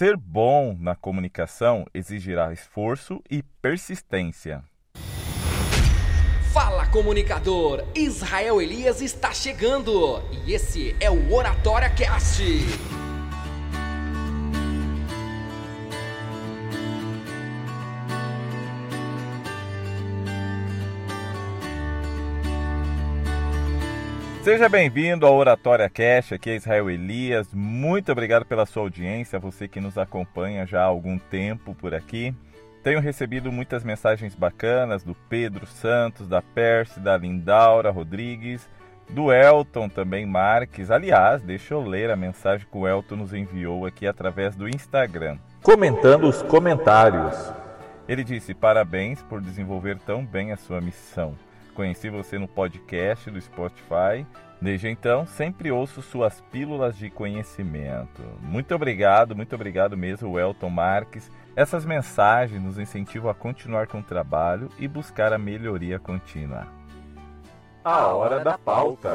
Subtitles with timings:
[0.00, 4.64] Ser bom na comunicação exigirá esforço e persistência.
[6.54, 12.42] Fala comunicador, Israel Elias está chegando e esse é o Oratória Cast.
[24.42, 27.52] Seja bem-vindo ao Oratória Cash, aqui é Israel Elias.
[27.52, 32.34] Muito obrigado pela sua audiência, você que nos acompanha já há algum tempo por aqui.
[32.82, 38.66] Tenho recebido muitas mensagens bacanas do Pedro Santos, da Percy, da Lindaura Rodrigues,
[39.10, 40.90] do Elton também Marques.
[40.90, 45.36] Aliás, deixa eu ler a mensagem que o Elton nos enviou aqui através do Instagram.
[45.62, 47.52] Comentando os comentários.
[48.08, 51.36] Ele disse: Parabéns por desenvolver tão bem a sua missão.
[51.74, 54.26] Conheci você no podcast do Spotify.
[54.60, 58.22] Desde então, sempre ouço suas pílulas de conhecimento.
[58.42, 61.30] Muito obrigado, muito obrigado mesmo, Elton Marques.
[61.56, 66.66] Essas mensagens nos incentivam a continuar com o trabalho e buscar a melhoria contínua.
[67.82, 69.10] A hora da pauta.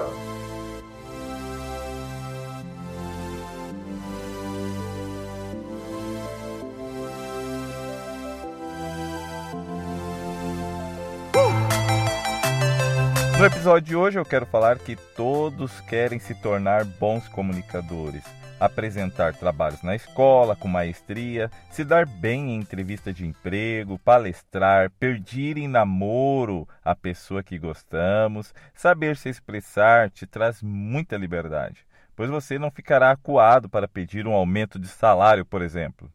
[13.46, 18.24] No episódio de hoje eu quero falar que todos querem se tornar bons comunicadores,
[18.60, 25.60] apresentar trabalhos na escola com maestria, se dar bem em entrevista de emprego, palestrar, pedir
[25.60, 32.58] em namoro a pessoa que gostamos, saber se expressar te traz muita liberdade, pois você
[32.58, 36.12] não ficará acuado para pedir um aumento de salário, por exemplo.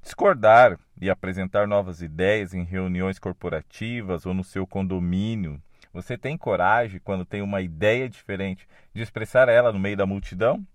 [0.00, 5.60] Discordar e apresentar novas ideias em reuniões corporativas ou no seu condomínio
[5.92, 10.66] você tem coragem, quando tem uma ideia diferente, de expressar ela no meio da multidão?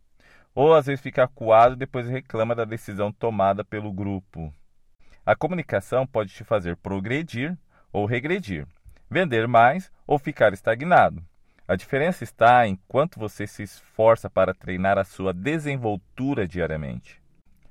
[0.54, 4.54] Ou às vezes fica acuado e depois reclama da decisão tomada pelo grupo?
[5.26, 7.58] A comunicação pode te fazer progredir
[7.92, 8.66] ou regredir,
[9.10, 11.24] vender mais ou ficar estagnado.
[11.68, 17.22] A diferença está em quanto você se esforça para treinar a sua desenvoltura diariamente.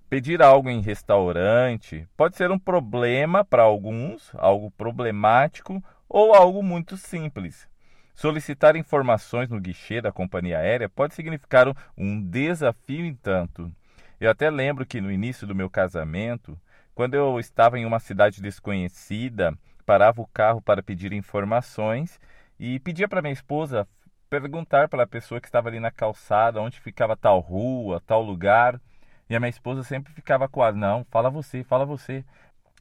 [0.09, 6.97] Pedir algo em restaurante pode ser um problema para alguns, algo problemático ou algo muito
[6.97, 7.69] simples.
[8.15, 13.71] Solicitar informações no guichê da companhia aérea pode significar um desafio em tanto.
[14.19, 16.59] Eu até lembro que no início do meu casamento,
[16.95, 22.19] quando eu estava em uma cidade desconhecida, parava o carro para pedir informações
[22.59, 23.87] e pedia para minha esposa
[24.31, 28.81] perguntar para a pessoa que estava ali na calçada onde ficava tal rua, tal lugar.
[29.29, 32.25] E a minha esposa sempre ficava com a não, fala você, fala você.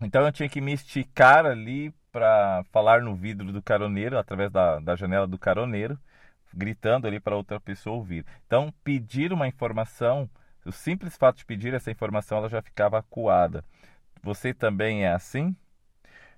[0.02, 4.80] Então eu tinha que me esticar ali para falar no vidro do caroneiro, através da,
[4.80, 6.00] da janela do caroneiro,
[6.54, 8.26] gritando ali para outra pessoa ouvir.
[8.48, 10.30] Então, pedir uma informação,
[10.66, 13.66] o simples fato de pedir essa informação, ela já ficava acuada.
[14.24, 15.54] Você também é assim?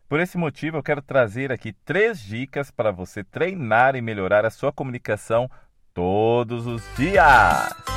[0.10, 4.50] Por esse motivo, eu quero trazer aqui três dicas para você treinar e melhorar a
[4.50, 5.48] sua comunicação
[5.94, 7.97] todos os dias.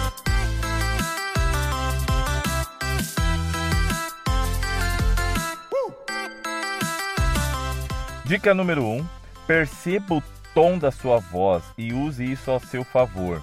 [8.30, 9.06] Dica número 1: um,
[9.44, 10.22] perceba o
[10.54, 13.42] tom da sua voz e use isso ao seu favor.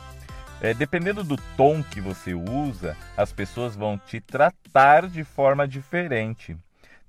[0.62, 6.56] É, dependendo do tom que você usa, as pessoas vão te tratar de forma diferente.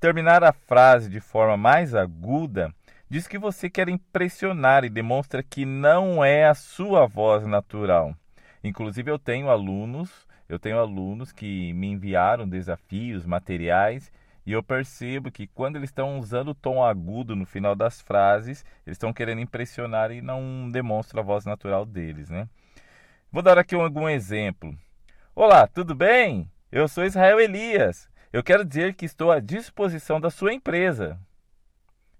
[0.00, 2.74] Terminar a frase de forma mais aguda
[3.08, 8.12] diz que você quer impressionar e demonstra que não é a sua voz natural.
[8.64, 10.10] Inclusive eu tenho alunos,
[10.48, 14.10] eu tenho alunos que me enviaram desafios, materiais
[14.48, 18.64] e eu percebo que quando eles estão usando o tom agudo no final das frases,
[18.86, 22.48] eles estão querendo impressionar e não demonstram a voz natural deles, né?
[23.30, 24.74] Vou dar aqui algum exemplo.
[25.34, 26.50] Olá, tudo bem?
[26.72, 28.08] Eu sou Israel Elias.
[28.32, 31.20] Eu quero dizer que estou à disposição da sua empresa.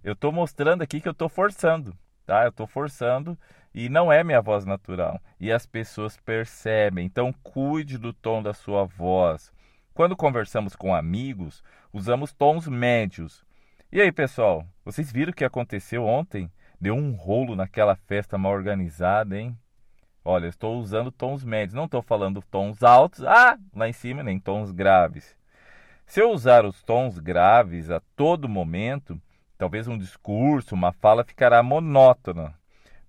[0.04, 1.96] Eu estou mostrando aqui que eu estou forçando,
[2.26, 2.44] tá?
[2.44, 3.38] Eu estou forçando
[3.72, 5.18] e não é minha voz natural.
[5.40, 7.06] E as pessoas percebem.
[7.06, 9.50] Então, cuide do tom da sua voz.
[9.98, 11.60] Quando conversamos com amigos,
[11.98, 13.44] usamos tons médios.
[13.90, 16.50] E aí, pessoal, vocês viram o que aconteceu ontem?
[16.80, 19.56] Deu um rolo naquela festa mal organizada, hein?
[20.24, 24.22] Olha, eu estou usando tons médios, não estou falando tons altos, ah, lá em cima,
[24.22, 25.36] nem tons graves.
[26.06, 29.20] Se eu usar os tons graves a todo momento,
[29.56, 32.54] talvez um discurso, uma fala ficará monótona.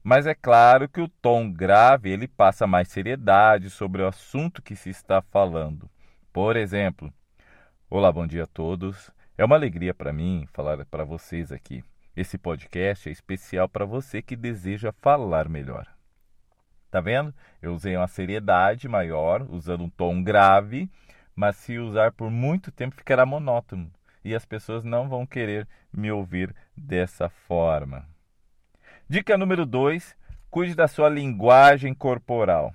[0.03, 4.75] Mas é claro que o tom grave ele passa mais seriedade sobre o assunto que
[4.75, 5.89] se está falando.
[6.31, 7.13] Por exemplo,
[7.91, 9.09] olá, bom dia a todos.
[9.35, 11.83] É uma alegria para mim falar para vocês aqui.
[12.15, 15.87] Esse podcast é especial para você que deseja falar melhor.
[16.91, 17.33] Tá vendo?
[17.59, 20.87] Eu usei uma seriedade maior, usando um tom grave,
[21.35, 23.91] mas se usar por muito tempo ficará monótono
[24.23, 28.05] e as pessoas não vão querer me ouvir dessa forma.
[29.09, 30.15] Dica número 2:
[30.51, 32.71] cuide da sua linguagem corporal.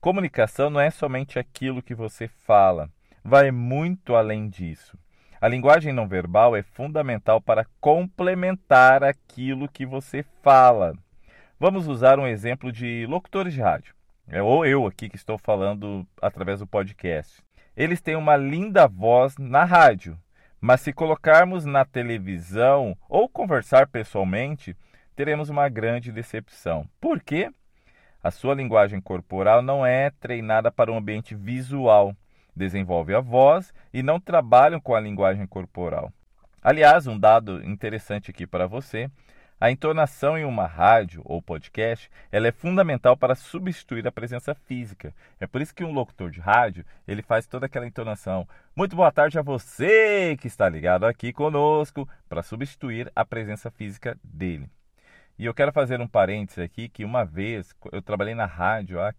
[0.00, 2.88] Comunicação não é somente aquilo que você fala,
[3.24, 4.98] vai muito além disso.
[5.40, 10.94] A linguagem não verbal é fundamental para complementar aquilo que você fala.
[11.58, 13.94] Vamos usar um exemplo de locutores de rádio,
[14.28, 17.42] é, ou eu aqui que estou falando através do podcast.
[17.76, 20.18] Eles têm uma linda voz na rádio,
[20.60, 24.76] mas se colocarmos na televisão ou conversar pessoalmente,
[25.16, 26.86] teremos uma grande decepção.
[27.00, 27.50] Por quê?
[28.22, 32.14] A sua linguagem corporal não é treinada para um ambiente visual
[32.54, 36.12] desenvolve a voz e não trabalham com a linguagem corporal.
[36.62, 39.10] Aliás, um dado interessante aqui para você,
[39.62, 45.14] a entonação em uma rádio ou podcast, ela é fundamental para substituir a presença física.
[45.38, 48.44] É por isso que um locutor de rádio, ele faz toda aquela entonação.
[48.74, 54.18] Muito boa tarde a você que está ligado aqui conosco para substituir a presença física
[54.24, 54.68] dele.
[55.38, 59.14] E eu quero fazer um parênteses aqui que uma vez eu trabalhei na rádio há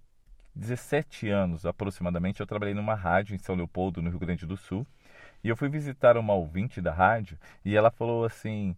[0.55, 4.85] 17 anos aproximadamente, eu trabalhei numa rádio em São Leopoldo, no Rio Grande do Sul.
[5.43, 8.75] E eu fui visitar uma ouvinte da rádio e ela falou assim: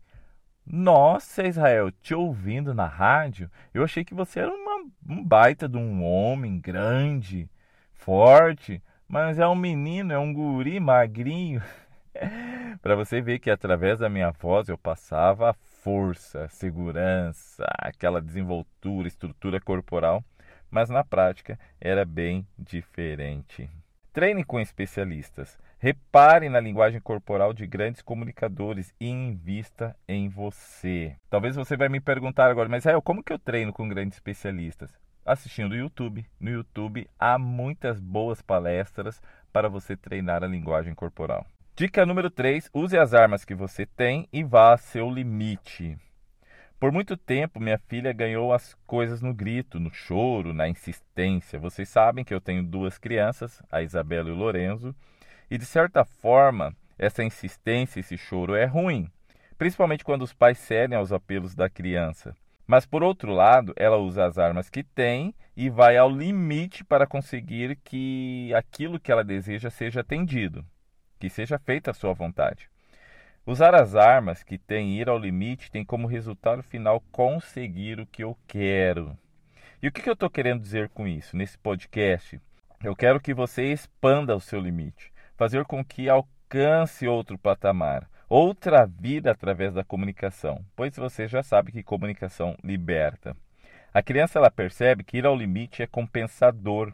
[0.65, 5.77] Nossa, Israel, te ouvindo na rádio, eu achei que você era uma, um baita de
[5.77, 7.49] um homem grande,
[7.93, 11.61] forte, mas é um menino, é um guri magrinho.
[12.81, 19.59] Para você ver que através da minha voz eu passava força, segurança, aquela desenvoltura, estrutura
[19.59, 20.23] corporal
[20.75, 23.69] mas na prática era bem diferente.
[24.11, 25.57] Treine com especialistas.
[25.79, 31.15] Repare na linguagem corporal de grandes comunicadores e invista em você.
[31.29, 34.93] Talvez você vai me perguntar agora, mas é, como que eu treino com grandes especialistas?
[35.25, 36.25] Assistindo YouTube.
[36.41, 39.21] No YouTube há muitas boas palestras
[39.53, 41.45] para você treinar a linguagem corporal.
[41.73, 45.97] Dica número 3: use as armas que você tem e vá a seu limite.
[46.79, 51.57] Por muito tempo, minha filha ganhou as coisas no grito, no choro, na insistência.
[51.57, 54.93] Vocês sabem que eu tenho duas crianças, a Isabela e o Lorenzo,
[55.49, 59.09] e de certa forma, essa insistência, esse choro é ruim,
[59.57, 62.35] principalmente quando os pais cedem aos apelos da criança.
[62.67, 67.07] Mas por outro lado, ela usa as armas que tem e vai ao limite para
[67.07, 70.65] conseguir que aquilo que ela deseja seja atendido,
[71.19, 72.69] que seja feita a sua vontade.
[73.47, 78.23] Usar as armas que tem ir ao limite tem como resultado final conseguir o que
[78.23, 79.15] eu quero.
[79.83, 81.37] E o que eu estou querendo dizer com isso?
[81.37, 82.41] Nesse podcast,
[82.83, 88.83] eu quero que você expanda o seu limite, fazer com que alcance outro patamar, outra
[88.87, 93.37] vida através da comunicação, pois você já sabe que comunicação liberta.
[93.93, 96.91] A criança ela percebe que ir ao limite é compensador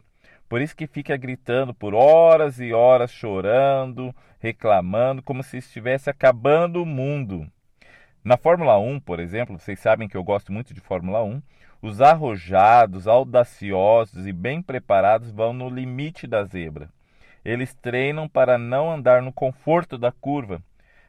[0.52, 6.82] por isso que fica gritando por horas e horas, chorando, reclamando, como se estivesse acabando
[6.82, 7.50] o mundo.
[8.22, 11.42] Na Fórmula 1, por exemplo, vocês sabem que eu gosto muito de Fórmula 1,
[11.80, 16.90] os arrojados, audaciosos e bem preparados vão no limite da zebra.
[17.42, 20.62] Eles treinam para não andar no conforto da curva,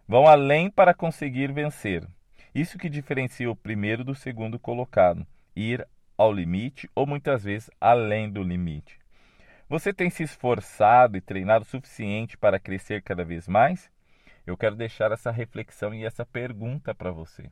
[0.07, 2.07] vão além para conseguir vencer.
[2.55, 5.85] Isso que diferencia o primeiro do segundo colocado, ir
[6.17, 9.02] ao limite ou muitas vezes além do limite.
[9.73, 13.89] Você tem se esforçado e treinado o suficiente para crescer cada vez mais?
[14.45, 17.49] Eu quero deixar essa reflexão e essa pergunta para você.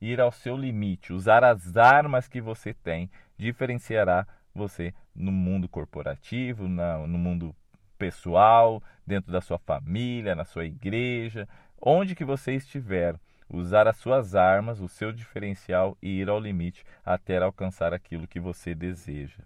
[0.00, 3.08] Ir ao seu limite, usar as armas que você tem,
[3.38, 7.54] diferenciará você no mundo corporativo, no mundo
[7.96, 11.48] pessoal, dentro da sua família, na sua igreja,
[11.80, 13.14] onde que você estiver.
[13.48, 18.40] Usar as suas armas, o seu diferencial e ir ao limite até alcançar aquilo que
[18.40, 19.44] você deseja.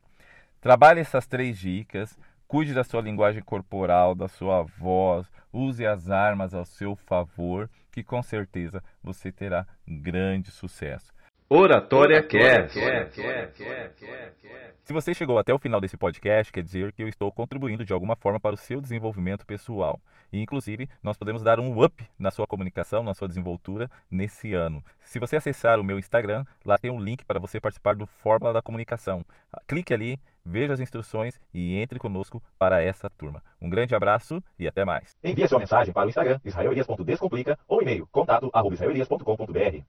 [0.65, 2.19] Trabalhe essas três dicas,
[2.49, 8.03] cuide da sua linguagem corporal, da sua voz, use as armas ao seu favor, que
[8.03, 11.13] com certeza você terá grande sucesso.
[11.51, 12.71] Oratória, quer.
[14.83, 17.93] Se você chegou até o final desse podcast, quer dizer que eu estou contribuindo de
[17.93, 20.01] alguma forma para o seu desenvolvimento pessoal.
[20.33, 24.83] E, inclusive, nós podemos dar um up na sua comunicação, na sua desenvoltura nesse ano.
[25.03, 28.55] Se você acessar o meu Instagram, lá tem um link para você participar do Fórmula
[28.55, 29.23] da Comunicação.
[29.69, 33.43] Clique ali, veja as instruções e entre conosco para essa turma.
[33.61, 35.17] Um grande abraço e até mais.
[35.23, 39.85] Envie sua mensagem para o Instagram israelias.descomplica ou e-mail contato@israelias.com.br.